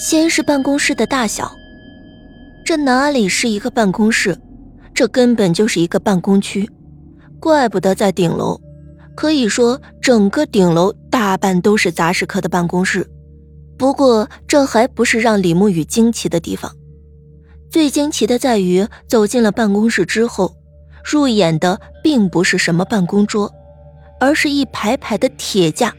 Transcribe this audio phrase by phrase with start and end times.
[0.00, 1.52] 先是办公室的大小，
[2.64, 4.34] 这哪里是一个办公室，
[4.94, 6.66] 这根本就是一个办公区。
[7.38, 8.58] 怪不得在顶楼，
[9.14, 13.06] 可以说整个顶楼大半都是杂事科的办公室。
[13.76, 16.74] 不过这还不是让李沐雨惊奇的地方，
[17.70, 20.56] 最惊奇的在于走进了办公室之后，
[21.04, 23.52] 入眼的并不是什么办公桌，
[24.18, 25.94] 而是一排排的铁架。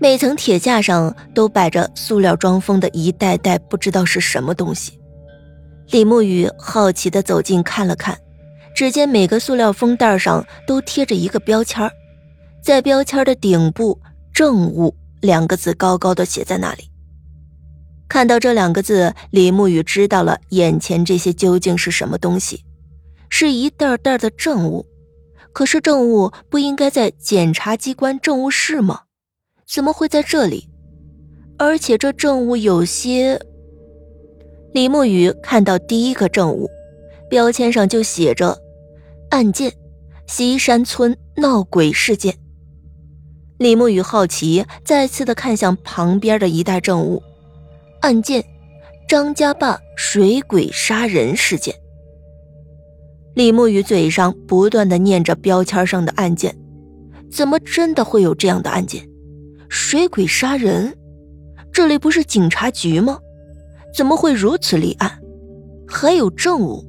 [0.00, 4.92] 每层铁架上都摆着塑料装封的一袋袋不知道是什么东西。
[5.90, 8.16] 李沐雨好奇地走近看了看，
[8.74, 11.90] 只见每个塑料封袋上都贴着一个标签
[12.62, 14.00] 在标签的顶部
[14.32, 16.88] “政务”两个字高高的写在那里。
[18.08, 22.64] 看到这两个字，李沐雨知道了眼前这些究竟是什么东西，
[23.28, 24.86] 是一袋袋的政务。
[25.52, 29.00] 可是政务不应该在检察机关政务室吗？
[29.70, 30.66] 怎么会在这里？
[31.58, 33.38] 而且这证物有些……
[34.72, 36.70] 李沐雨看到第一个证物，
[37.28, 38.58] 标签上就写着
[39.30, 39.70] “案件：
[40.26, 42.34] 西山村闹鬼事件”。
[43.58, 47.22] 李沐雨好奇，再次的看向旁边的一袋证物
[48.00, 48.42] ，“案件：
[49.06, 51.74] 张家坝水鬼杀人事件”。
[53.34, 56.56] 李沐雨嘴上不断的念着标签上的案件，
[57.30, 59.06] 怎么真的会有这样的案件？
[59.68, 60.96] 水鬼杀人，
[61.72, 63.18] 这里不是警察局吗？
[63.94, 65.10] 怎么会如此立案？
[65.86, 66.84] 还有证物。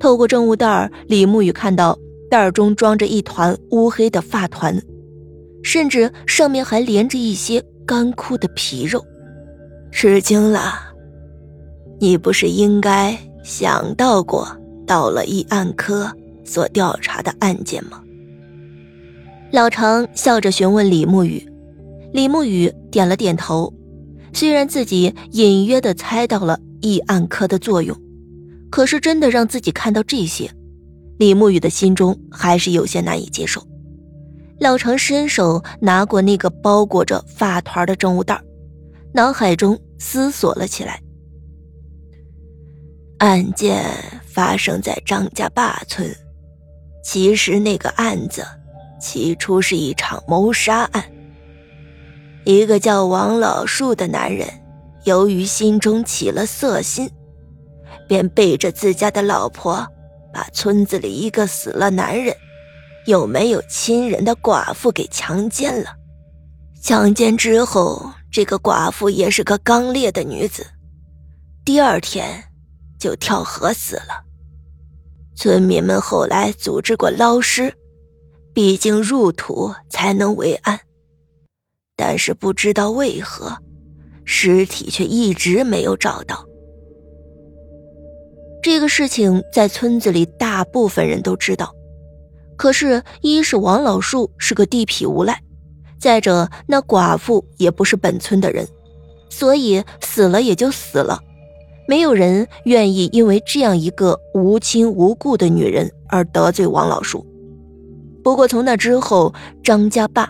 [0.00, 1.98] 透过证物袋，李沐雨看到
[2.30, 4.76] 袋中装着一团乌黑的发团，
[5.62, 9.04] 甚至上面还连着一些干枯的皮肉。
[9.90, 10.74] 吃惊了，
[12.00, 14.46] 你不是应该想到过
[14.86, 16.10] 到了议案科
[16.44, 18.02] 所调查的案件吗？
[19.52, 21.48] 老常笑着询问李沐雨。
[22.14, 23.74] 李沐雨点了点头，
[24.32, 28.00] 虽然自己隐约的猜到了议案科的作用，
[28.70, 30.48] 可是真的让自己看到这些，
[31.18, 33.60] 李沐雨的心中还是有些难以接受。
[34.60, 38.40] 老常伸手拿过那个包裹着发团的证物袋，
[39.12, 41.02] 脑海中思索了起来。
[43.18, 43.84] 案件
[44.24, 46.08] 发生在张家坝村，
[47.02, 48.44] 其实那个案子
[49.00, 51.04] 起初是一场谋杀案。
[52.44, 54.46] 一个叫王老树的男人，
[55.04, 57.10] 由于心中起了色心，
[58.06, 59.86] 便背着自家的老婆，
[60.32, 62.36] 把村子里一个死了男人，
[63.06, 65.90] 又没有亲人的寡妇给强奸了。
[66.82, 70.66] 强奸之后，这个寡妇也是个刚烈的女子，
[71.64, 72.44] 第二天
[72.98, 74.22] 就跳河死了。
[75.34, 77.74] 村民们后来组织过捞尸，
[78.52, 80.78] 毕竟入土才能为安。
[81.96, 83.56] 但是不知道为何，
[84.24, 86.44] 尸体却一直没有找到。
[88.62, 91.74] 这个事情在村子里大部分人都知道，
[92.56, 95.40] 可是，一是王老树是个地痞无赖，
[95.98, 98.66] 再者那寡妇也不是本村的人，
[99.28, 101.20] 所以死了也就死了，
[101.86, 107.24] 没有人愿意因为这样一个无亲无故的女人而得罪王老树。
[108.22, 110.28] 不过从那之后，张家坝。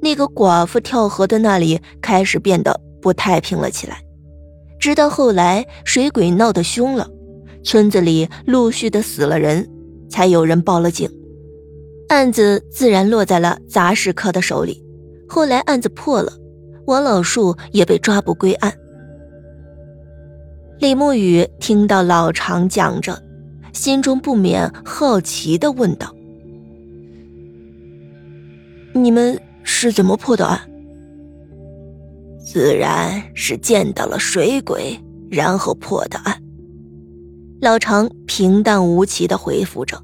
[0.00, 4.00] 那个寡妇跳河的那里开始变得不太平了起来，
[4.78, 7.08] 直到后来水鬼闹得凶了，
[7.64, 9.68] 村子里陆续的死了人，
[10.08, 11.10] 才有人报了警，
[12.08, 14.82] 案子自然落在了杂事科的手里。
[15.28, 16.32] 后来案子破了，
[16.86, 18.72] 王老树也被抓捕归案。
[20.78, 23.20] 李慕雨听到老常讲着，
[23.72, 26.14] 心中不免好奇的问道
[28.94, 29.40] ：“你们？”
[29.78, 30.58] 是怎么破的案？
[32.42, 34.98] 自然是见到了水鬼，
[35.30, 36.42] 然后破的案。
[37.60, 40.02] 老常平淡无奇的回复着，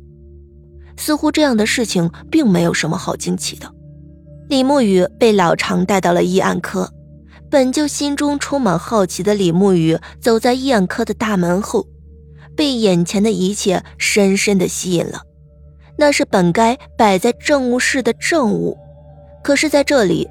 [0.99, 3.73] 似乎这样的事情并没有什么好惊奇的。
[4.51, 6.93] 李沐雨被老常带到了医案科，
[7.49, 11.87] 本就心中充满好奇的李沐雨走在医案科的大门后，
[12.55, 15.23] 被眼前的一切深深的吸引了。
[15.97, 18.77] 那是本该摆在政务室的政务。
[19.43, 20.29] 可是，在这里，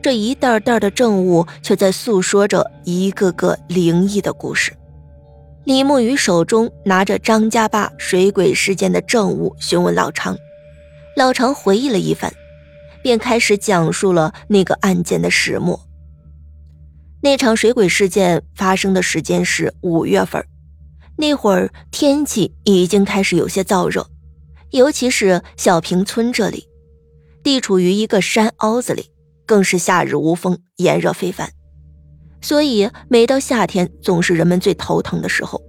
[0.00, 4.72] 这一袋袋的证物却在诉说着一个个灵异的故事。
[5.64, 10.36] 李慕雨手中拿着张家坝水鬼事件的证物，询问老常。
[11.16, 12.32] 老常回忆了一番，
[13.02, 15.78] 便开始讲述了那个案件的始末。
[17.22, 20.44] 那场水鬼事件发生的时间是五月份，
[21.16, 24.06] 那会儿天气已经开始有些燥热，
[24.70, 26.66] 尤其是小平村这里。
[27.44, 29.10] 地处于一个山凹子里，
[29.46, 31.52] 更是夏日无风，炎热非凡。
[32.40, 35.62] 所以每到夏天总是人们最头疼的时候。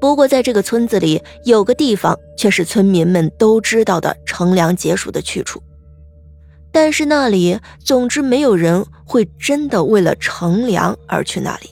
[0.00, 5.62] 不过在这个村子里，有个地方却是村民们都知道的乘凉解暑的去处，
[6.70, 11.70] 但是那里总之没有人会真的为了乘凉而去那里。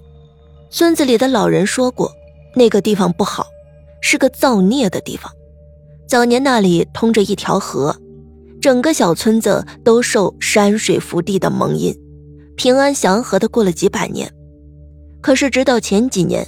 [0.71, 2.11] 村子里的老人说过，
[2.55, 3.47] 那个地方不好，
[4.01, 5.31] 是个造孽的地方。
[6.07, 7.97] 早年那里通着一条河，
[8.61, 11.95] 整个小村子都受山水福地的蒙荫，
[12.57, 14.31] 平安祥和的过了几百年。
[15.21, 16.47] 可是直到前几年。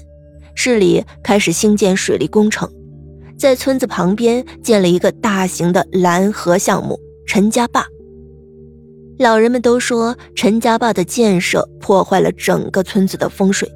[0.54, 2.70] 市里开始兴建水利工程，
[3.38, 7.86] 在村子旁边建了一个大型的拦河项目——陈家坝。
[9.18, 13.66] 老人们都说，陈家坝的建设破坏了整个村子的风水，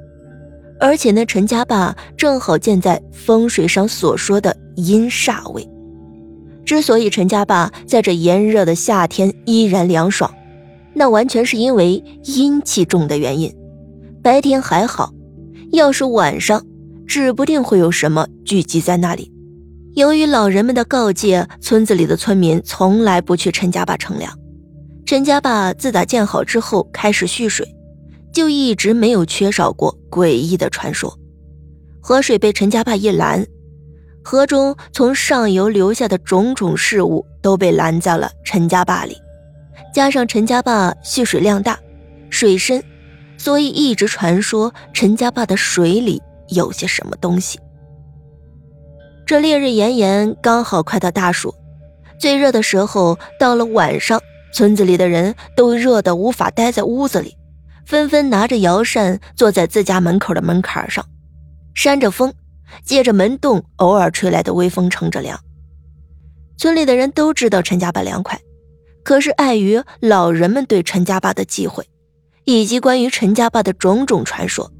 [0.79, 5.67] 而且那陈家坝正好建在风水上所说的阴煞位。
[6.67, 10.29] 之所以陈家坝在这炎热的夏天依然凉爽，
[10.93, 13.49] 那完全是因为阴气重的原因。
[14.21, 15.13] 白天还好。
[15.71, 16.61] 要是晚上，
[17.07, 19.31] 指不定会有什么聚集在那里。
[19.95, 24.37] 由于老人们的告诫，村子里的村民从来不去陈家坝乘凉。
[25.05, 27.65] 陈家坝自打建好之后开始蓄水，
[28.33, 31.17] 就一直没有缺少过诡异的传说。
[32.01, 33.45] 河水被陈家坝一拦，
[34.27, 39.15] 河中从上游流下的种种事物都被拦在了陈家坝里。
[39.93, 41.79] 加上陈家坝蓄水量大，
[42.29, 42.83] 水深。
[43.37, 47.57] 所以一直传说陈家坝的水里有些什么东西。
[49.25, 51.55] 这烈日炎炎，刚好快到大暑，
[52.19, 54.21] 最热的时候到了晚上，
[54.51, 57.37] 村子里的人都热得无法待在屋子里，
[57.85, 61.05] 纷纷拿着摇扇坐在自家门口的门槛上，
[61.73, 62.33] 扇着风，
[62.83, 65.39] 借着门洞偶尔吹来的微风乘着凉。
[66.57, 68.39] 村里的人都知道陈家坝凉快，
[69.03, 71.87] 可是碍于老人们对陈家坝的忌讳。
[72.49, 74.71] 以及关于陈家坝的种种传说，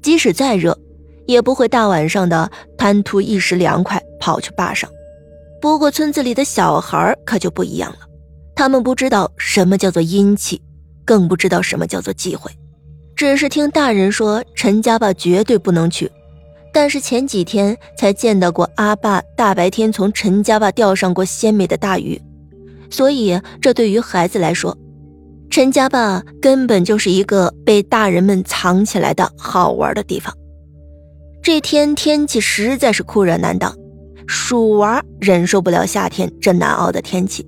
[0.00, 0.78] 即使再热，
[1.26, 4.90] 也不会大晚上的贪图一时凉快跑去坝上。
[5.60, 7.98] 不过村子里的小孩可就不一样了，
[8.56, 10.62] 他们不知道什么叫做阴气，
[11.04, 12.50] 更不知道什么叫做忌讳，
[13.14, 16.10] 只是听大人说陈家坝绝对不能去。
[16.74, 22.20] 但是前几天才见到过阿爸大白天从陈家坝钓上过鲜美的大鱼，
[22.90, 24.76] 所以这对于孩子来说。
[25.48, 30.34] 陈家坝根本就是一个被大人们藏起来的好玩的地方。
[31.40, 33.72] 这天天气实在是酷热难当，
[34.26, 37.46] 鼠娃忍受不了夏天这难熬的天气，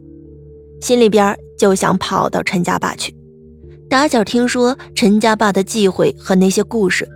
[0.81, 3.13] 心里边就想跑到陈家坝去。
[3.91, 7.09] 打小听说陈家坝的忌讳和那些故事，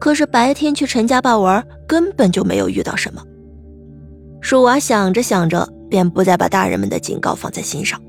[0.00, 3.22] 可是白天去陈家坝玩根本就没有遇到什么。
[4.40, 8.00] 鼠娃想着想着，便不再把大人们的警告放在心上，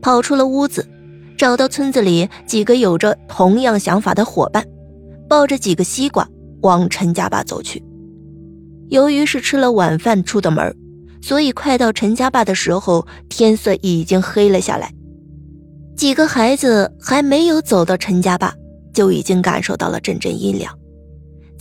[0.00, 0.88] 跑出了屋子。
[1.36, 4.64] 找到村子里几个有着同样想法的伙伴，
[5.28, 6.28] 抱着几个西瓜
[6.60, 7.82] 往陈家坝走去。
[8.90, 10.72] 由于是吃了晚饭出的门，
[11.20, 14.92] 所以快到陈家坝的时候，天色已经黑了下来。
[15.96, 18.54] 几个孩子还没有走到陈家坝，
[18.92, 20.72] 就已经感受到了阵阵阴凉，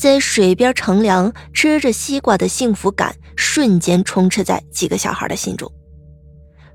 [0.02, 5.72] 在水边乘凉、吃着西瓜的幸福感瞬间充斥在几个小孩的心中。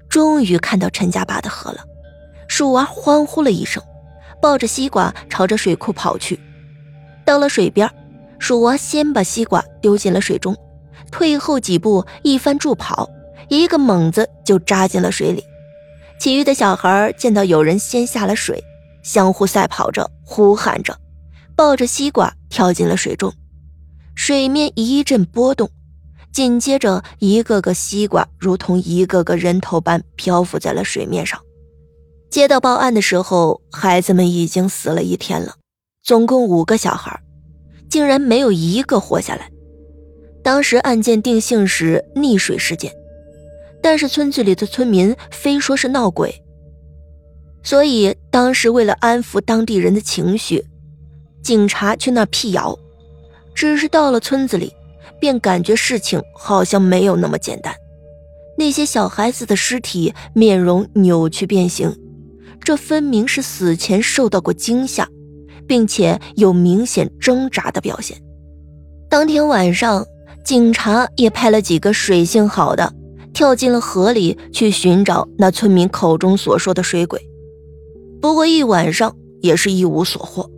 [0.08, 1.80] 终于看到陈家坝的河了。
[2.46, 3.82] 鼠娃欢呼了一声，
[4.40, 6.38] 抱着西瓜朝着水库跑去。
[7.24, 7.90] 到了水边，
[8.38, 10.56] 鼠娃先把西瓜丢进了水中，
[11.10, 13.10] 退后几步，一番助跑，
[13.48, 15.42] 一个猛子就扎进了水里。
[16.20, 18.62] 其余的小孩见到有人先下了水，
[19.02, 20.96] 相互赛跑着，呼喊着，
[21.56, 23.32] 抱着西瓜跳进了水中。
[24.14, 25.70] 水面一阵波动，
[26.32, 31.40] 紧接着，一个个西瓜如同一个个人头般漂浮在了水面上。
[32.30, 35.54] 接到报案的时候，孩子们已经死了一天了，
[36.02, 37.18] 总共五个小孩，
[37.88, 39.50] 竟然没有一个活下来。
[40.42, 42.92] 当时案件定性是溺水事件，
[43.82, 46.42] 但是村子里的村民非说是闹鬼，
[47.62, 50.64] 所以当时为了安抚当地人的情绪，
[51.46, 52.76] 警察去那辟谣。
[53.54, 54.72] 只是到了村子里，
[55.20, 57.72] 便感觉事情好像没有那么简单。
[58.58, 61.96] 那些小孩子的尸体面容扭曲变形。
[62.60, 65.08] 这分明是死前受到过惊吓，
[65.68, 68.20] 并且有明显挣扎的表现。
[69.08, 70.04] 当天晚上，
[70.44, 72.92] 警察也派了几个水性好的，
[73.32, 77.20] 跳进了河里去寻找那村民口中所说的水鬼。
[78.20, 80.50] 不过一晚上也是一无所获。